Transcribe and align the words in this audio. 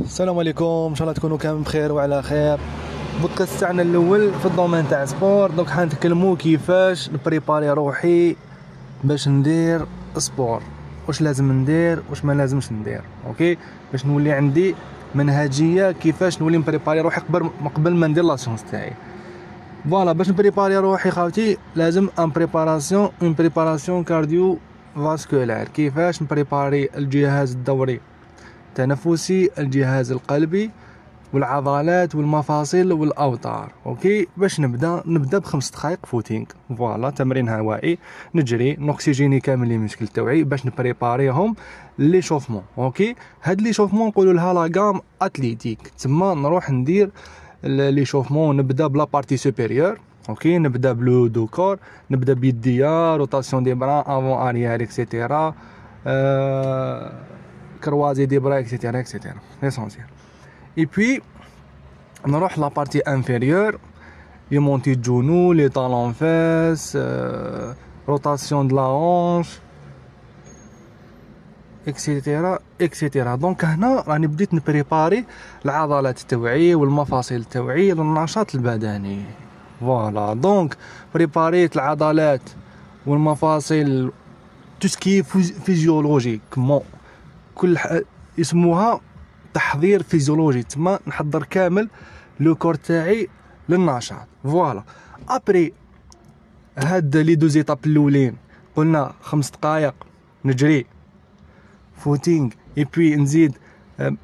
السلام 0.00 0.38
عليكم. 0.38 0.86
إن 0.90 0.94
شاء 0.94 1.02
الله 1.02 1.12
تكونوا 1.12 1.38
كامل 1.38 1.60
بخير 1.60 1.92
وعلى 1.92 2.22
خير. 2.22 2.58
البودكاست 3.16 3.60
تاعنا 3.60 3.82
الأول 3.82 4.32
في 4.32 4.46
ال 4.46 4.51
domaine 4.51 4.88
تاع 4.88 5.04
sport. 5.04 5.50
donc 5.50 5.70
حنتكلموا 5.70 6.36
كيفاش 6.36 7.10
ن 7.10 7.17
préparer 7.17 7.70
روحي 7.70 8.36
باش 9.04 9.28
ندير 9.28 9.86
sport. 10.18 10.62
واش 11.08 11.22
لازم 11.22 11.52
ندير 11.52 12.02
واش 12.10 12.24
ما 12.24 12.32
لازمش 12.32 12.72
ندير. 12.72 13.00
OK؟ 13.26 13.58
باش 13.92 14.06
نولي 14.06 14.32
عندي 14.32 14.74
منهجية 15.14 15.92
كيفاش 15.92 16.42
نولي 16.42 16.58
ن 16.58 16.63
préparer 16.63 17.00
روحي 17.00 17.20
قبل 17.20 17.50
قبل 17.74 17.94
ما 17.94 18.06
ندير 18.06 18.24
la 18.24 18.34
séance 18.34 18.64
تاعي. 18.70 18.92
voilà 19.90 20.12
باش 20.12 20.30
ن 20.30 20.35
préparer 20.35 20.76
روحي 20.76 21.10
خاوتي 21.10 21.58
لازم 21.76 22.08
une 22.18 22.30
préparation 22.30 23.10
une 23.22 23.34
préparation 23.34 24.04
cardio-vasculaire 24.04 25.68
كيفاش 25.68 26.22
ن 26.22 26.29
préparer 26.29 26.88
الجهاز 26.96 27.52
الدوري؟ 27.52 28.00
التنفسي 28.74 29.50
الجهاز 29.58 30.12
القلبي 30.12 30.70
والعضلات 31.32 32.14
والمفاصل 32.14 32.92
والأوتار. 32.92 33.72
OK؟ 33.86 34.26
باش 34.36 34.60
نبدأ 34.60 35.02
نبدأ 35.06 35.38
بخمس 35.38 35.70
دقائق 35.70 35.98
footing. 36.06 36.44
voilà 36.78 37.10
تمرين 37.10 37.48
هوائي. 37.48 37.98
نجري 38.34 38.76
ن 38.76 38.83
oxygéner 38.83 39.40
كامل 39.40 39.68
les 39.68 39.78
muscles 39.78 40.08
توعي 40.08 40.44
باش 40.44 40.66
ن 40.66 40.74
préparer 40.74 41.40
هم 41.40 41.56
l'échauffement. 41.98 42.62
OK؟ 42.78 43.14
هاد 43.42 43.60
l'échauffement 43.60 44.08
نقولوا 44.08 44.32
لها 44.32 44.54
la 44.54 44.80
gamme 44.80 45.00
athlétique. 45.22 45.92
تما 45.98 46.34
نروح 46.34 46.70
ندير 46.70 47.10
l'échauffement 47.64 48.56
نبدأ 48.56 48.86
ب 48.86 48.92
la 48.92 49.04
partie 49.04 49.36
supérieure 49.36 49.98
OK؟ 50.28 50.58
نبدأ 50.58 50.92
ب 50.92 51.03
le 51.03 51.26
haut 51.26 51.39
du 51.39 51.46
corps 51.46 51.78
نبدأ 52.10 52.32
ب 52.32 52.53
des 52.53 53.16
rotations 53.16 53.62
des 53.62 53.74
bras 53.74 53.94
en 53.94 54.04
avant 54.06 54.48
arrière 54.48 54.82
et 54.82 55.00
cetera 55.00 55.54
أه 56.06 57.12
croiser 57.84 58.26
des 58.26 58.38
bras 58.38 58.58
et 58.58 58.69
cetera 58.69 59.00
et 59.00 59.09
cetera 59.09 59.36
l'essentiel 59.62 60.06
et 60.78 60.84
puis 60.84 61.20
نروح 62.26 62.58
la 62.58 62.68
partie 62.68 62.98
inférieure 62.98 63.78
les 64.50 64.58
montées 64.58 64.94
genoux 64.94 65.52
les 65.52 65.68
talons-fesses 65.68 66.98
rotation 68.08 68.68
de 68.68 68.76
la 68.76 68.82
hanche 68.82 69.58
et 71.88 72.05
cetera 72.05 72.58
et 72.80 72.94
cetera 72.94 73.34
donc 73.36 73.64
هنا 73.64 74.04
راني 74.08 74.26
بديت 74.26 74.54
ن 74.54 74.62
préparer 74.62 75.24
العضلات 75.64 76.20
التوعية 76.20 76.74
والمفاصل 76.74 77.34
التوعية 77.34 77.94
للنشاط 77.94 78.54
البدني. 78.54 79.22
voilà 79.80 80.34
donc 80.34 80.76
préparer 81.14 81.69
ت 81.69 81.76
العضلات 81.76 82.40
والمفاصل 83.06 84.12
tout 84.80 84.99
ce 84.99 85.08
qui 85.08 85.22
physiologiquement 85.64 86.82
كل 87.54 87.78
ح... 87.78 87.98
يسموها 88.38 89.00
تحضير 89.54 90.02
فيزيولوجي. 90.02 90.62
تما 90.62 90.98
نحضر 91.06 91.42
كامل 91.42 91.88
le 92.40 92.54
corps 92.54 92.74
تاعي 92.74 93.28
للنشاط. 93.68 94.26
voilà. 94.42 94.84
après 95.28 95.72
هاد 96.78 97.16
les 97.16 97.34
deux 97.34 97.46
étapes 97.46 97.78
الأولين 97.86 98.36
قلنا 98.76 99.12
خمس 99.20 99.50
دقائق 99.50 99.94
نجري. 100.44 100.86
footing 101.96 102.50
et 102.78 102.84
puis 102.84 103.16
نزيد 103.16 103.58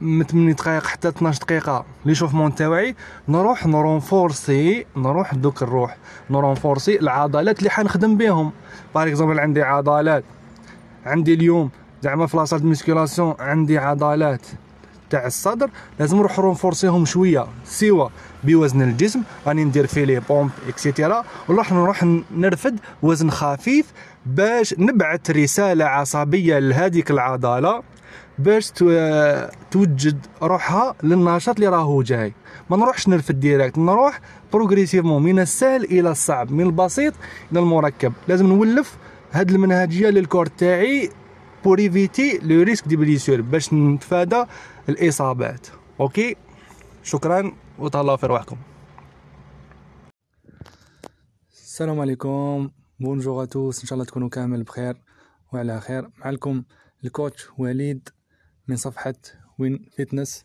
من 0.00 0.24
8 0.24 0.52
دقائق 0.52 0.86
حتى 0.86 1.08
12 1.08 1.40
دقيقة. 1.40 1.84
l'échauffement 2.04 2.54
تاوعي 2.54 2.94
نروح 3.28 3.66
ن 3.66 3.78
renforcer 3.78 4.86
نروح 4.96 5.34
دوك 5.34 5.62
نروح 5.62 5.96
ن 6.30 6.37
renforcer 6.37 6.98
العضلات 6.98 7.58
اللي 7.58 7.70
حنخدم 7.70 8.16
بهم 8.16 8.52
par 8.94 9.08
exemple 9.08 9.40
عندي 9.40 9.62
عضلات. 9.62 10.24
عندي 11.06 11.34
اليوم 11.34 11.70
زعما 12.02 12.26
في 12.26 12.36
la 12.36 12.45
salle 12.45 12.66
musculation 12.66 13.34
عندي 13.38 13.78
عضلات 13.78 14.46
تاع 15.10 15.26
الصدر 15.26 15.70
لازم 16.00 16.16
نروح 16.16 16.38
renforcer 16.38 16.92
هم 16.92 17.04
شوية 17.04 17.46
soit 17.64 18.08
بوزن 18.44 18.82
الجسم 18.82 19.22
راني 19.46 19.64
ندير 19.64 19.86
فيه 19.86 20.04
les 20.04 20.20
pompes 20.20 20.50
et 20.68 20.82
cetera 20.82 21.24
ونروح 21.48 21.72
نروح 21.72 22.04
نرفد 22.36 22.80
وزن 23.02 23.30
خفيف 23.30 23.92
باش 24.26 24.74
نبعث 24.78 25.30
رسالة 25.30 25.84
عصبية 25.84 26.58
لهذيك 26.58 27.10
العضلة 27.10 27.82
باش 28.38 28.70
توجد 29.70 30.26
روحها 30.42 30.94
للنشاط 31.02 31.54
اللي 31.54 31.68
راهو 31.68 32.02
جاي. 32.02 32.32
ما 32.70 32.76
نروحش 32.76 33.08
نرفد 33.08 33.40
directe 33.40 33.78
نروح 33.78 34.20
progressivement 34.52 35.22
من 35.22 35.38
السهل 35.38 35.84
إلى 35.84 36.10
الصعب 36.10 36.52
من 36.52 36.60
البسيط 36.60 37.14
إلى 37.52 37.60
المركب. 37.60 38.12
لازم 38.28 38.46
نولف 38.46 38.96
هاد 39.32 39.50
المنهجية 39.50 40.08
لل 40.08 40.19
corps 40.19 40.46
تاعي 40.46 41.10
pour 41.64 41.78
éviter 41.78 42.38
le 42.38 42.62
risque 42.62 42.88
des 42.88 42.96
blessures 42.96 43.40
باش 43.40 43.74
نتفادى 43.74 44.44
الإصابات. 44.88 45.66
OK 46.00 46.36
شكرا 47.02 47.52
وتهلاو 47.78 48.16
في 48.16 48.26
رواحكم. 48.26 48.56
السلام 51.52 52.00
عليكم. 52.00 52.70
bonjour 53.00 53.44
tous 53.44 53.80
إن 53.80 53.86
شاء 53.86 53.94
الله 53.94 54.04
تكونوا 54.04 54.28
كامل 54.28 54.62
بخير 54.62 54.96
وعلى 55.52 55.80
خير. 55.80 56.10
معكم 56.18 56.62
ال 57.04 57.11
coach 57.11 57.46
وليد 57.58 58.08
من 58.68 58.76
صفحة 58.76 59.14
وين 59.58 59.84
فيتنس 59.96 60.44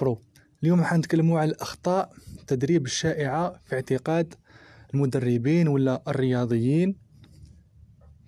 برو 0.00 0.22
اليوم 0.62 0.84
حنتكلموا 0.84 1.40
على 1.40 1.50
الأخطاء 1.50 2.12
التدريب 2.40 2.84
الشائعة 2.86 3.60
في 3.66 3.74
اعتقاد 3.74 4.34
المدربين 4.94 5.68
ولا 5.68 6.02
الرياضيين. 6.08 7.05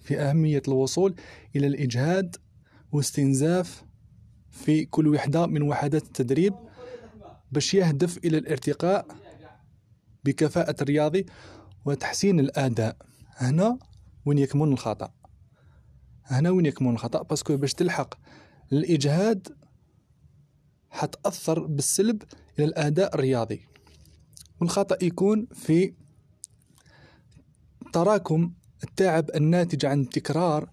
في 0.08 0.20
أهمية 0.20 0.62
الوصول 0.68 1.14
إلى 1.56 1.66
الإجهاد 1.66 2.36
واستنزاف 2.92 3.84
في 4.50 4.84
كل 4.84 5.08
وحدة 5.08 5.46
من 5.46 5.62
وحدات 5.62 6.02
التدريب 6.02 6.54
باش 7.52 7.74
يهدف 7.74 8.18
إلى 8.18 8.38
الارتقاء 8.38 9.06
بكفاءة 10.24 10.76
الرياضي 10.82 11.26
وتحسين 11.84 12.40
الأداء. 12.40 12.96
هنا 13.36 13.78
وين 14.24 14.38
يكمن 14.38 14.72
الخطأ. 14.72 15.12
هنا 16.24 16.50
وين 16.50 16.66
يكمن 16.66 16.90
الخطأ 16.90 17.22
باسكو 17.22 17.56
باش 17.56 17.74
تلحق 17.74 18.14
الإجهاد 18.72 19.48
حتأثر 20.90 21.66
بالسلب 21.66 22.22
إلى 22.58 22.64
الأداء 22.64 23.14
الرياضي. 23.14 23.60
والخطأ 24.60 25.04
يكون 25.04 25.46
في 25.52 25.94
تراكم 27.92 28.52
التعب 28.84 29.30
الناتج 29.34 29.86
عن 29.86 30.08
تكرار 30.08 30.68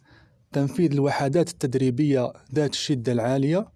تنفيذ 0.52 0.92
الوحدات 0.92 1.50
التدريبية 1.50 2.34
ذات 2.54 2.74
الشدة 2.74 3.12
العالية 3.12 3.68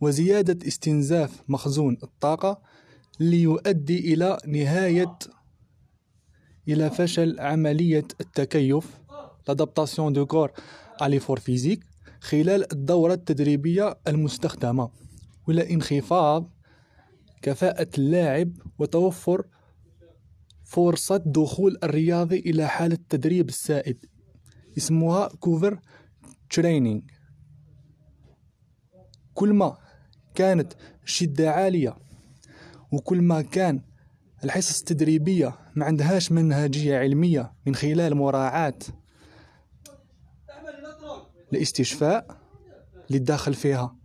وزيادة 0.00 0.66
استنزاف 0.66 1.42
مخزون 1.48 1.96
الطاقة 2.02 2.60
ليؤدي 3.20 4.14
إلى 4.14 4.38
نهاية 4.46 5.18
إلى 6.68 6.90
فشل 6.90 7.40
عملية 7.40 8.04
التكيف 8.20 9.00
de 9.48 10.24
corps 10.24 10.52
à 11.00 11.08
l'effort 11.08 11.40
physique 11.40 11.82
خلال 12.20 12.72
الدورة 12.72 13.14
التدريبية 13.14 13.98
المستخدمة 14.08 14.90
ولا 15.48 15.70
انخفاض 15.70 16.50
كفاءة 17.42 17.88
اللاعب 17.98 18.52
وتوفر 18.78 19.46
فرصة 20.70 21.22
دخول 21.26 21.78
الرياضي 21.82 22.38
إلى 22.38 22.68
حالة 22.68 22.94
التدريب 22.94 23.48
السائد. 23.48 24.06
اسمها 24.78 25.28
كوفر 25.28 25.80
ترينينج 26.50 27.02
كل 29.34 29.52
ما 29.52 29.76
كانت 30.34 30.72
الشدة 31.04 31.50
عالية 31.50 31.96
وكل 32.92 33.22
ما 33.22 33.42
كان 33.42 33.82
الحصص 34.44 34.78
التدريبية 34.78 35.58
ما 35.76 35.84
عندهاش 35.84 36.32
منهجية 36.32 36.98
علمية 36.98 37.52
من 37.66 37.74
خلال 37.74 38.14
مراعاة 38.14 38.78
الاستشفاء 41.52 42.40
اللي 43.08 43.18
داخل 43.18 43.54
فيها 43.54 43.96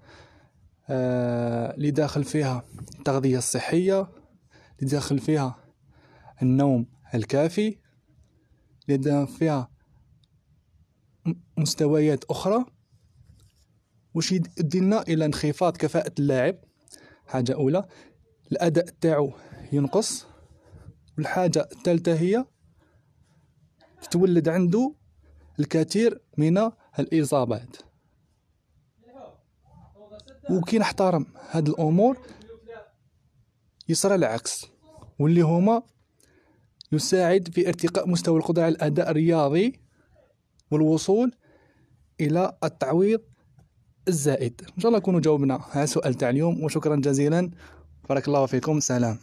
آه 0.90 1.76
اللي 1.76 1.92
داخل 1.92 2.24
فيها 2.24 2.64
التغذية 3.00 3.38
الصحية 3.38 4.02
اللي 4.80 4.92
داخل 4.92 5.20
فيها 5.20 5.65
النوم 6.42 6.88
الكافي 7.14 7.78
فيها 9.26 9.72
مستويات 11.58 12.24
أخرى. 12.24 12.66
وش 14.14 14.32
يدينا 14.32 15.02
إلى 15.02 15.26
انخفاض 15.26 15.78
كفاءة 15.78 16.12
اللاعب؟ 16.20 16.56
حاجة 17.28 17.54
أولى. 17.54 17.88
الأداء 18.52 18.86
تاعو 18.86 19.34
ينقص. 19.72 20.26
والحاجة 21.18 21.70
الثالثة 21.72 22.14
هي 22.20 22.46
تولد 24.12 24.50
عنده 24.50 24.96
الكثير 25.60 26.22
من 26.38 26.72
الإصابات. 27.00 27.78
وكي 30.50 30.80
نحترم 30.80 31.26
هاد 31.50 31.70
الأمور 31.70 32.18
يصرى 33.90 34.16
العكس. 34.16 34.66
واللي 35.20 35.42
هما 35.42 35.84
يساعد 36.92 37.50
في 37.54 37.68
ارتقاء 37.68 38.10
مستوى 38.10 38.38
القدرة 38.38 38.64
على 38.64 38.76
الأداء 38.76 39.12
الرياضي 39.12 39.80
والوصول 40.72 41.32
إلى 42.22 42.58
التعويض 42.64 43.22
الزائد. 44.08 44.62
إن 44.76 44.82
شاء 44.82 44.90
الله 44.90 45.00
نكونوا 45.00 45.20
جاوبنا 45.20 45.62
على 45.72 45.84
السؤال 45.84 46.14
تاع 46.14 46.30
اليوم 46.30 46.64
وشكرا 46.64 46.96
جزيلا. 46.96 47.52
بارك 48.10 48.28
الله 48.28 48.46
فيكم. 48.46 48.80
سلام. 48.80 49.18